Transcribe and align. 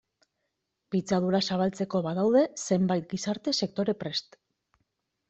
Pitzadura 0.95 1.41
zabaltzeko 1.55 2.01
badaude 2.07 2.41
zenbait 2.63 3.05
gizarte 3.13 3.55
sektore 3.59 3.97
prest. 4.05 4.39